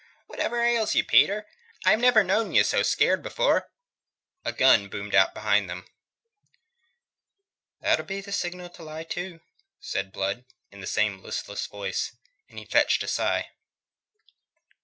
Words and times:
Whatever 0.25 0.63
ails 0.63 0.95
you, 0.95 1.03
Peter? 1.03 1.45
I've 1.85 1.99
never 1.99 2.23
known 2.23 2.55
ye 2.55 2.63
scared 2.63 3.23
afore." 3.23 3.69
A 4.43 4.51
gun 4.51 4.89
boomed 4.89 5.13
out 5.13 5.35
behind 5.35 5.69
them. 5.69 5.85
"That'll 7.81 8.05
be 8.07 8.19
the 8.19 8.31
signal 8.31 8.71
to 8.71 8.83
lie 8.83 9.03
to," 9.03 9.41
said 9.79 10.11
Blood, 10.11 10.45
in 10.71 10.81
the 10.81 10.87
same 10.87 11.21
listless 11.21 11.67
voice; 11.67 12.15
and 12.49 12.57
he 12.57 12.65
fetched 12.65 13.03
a 13.03 13.07
sigh. 13.07 13.49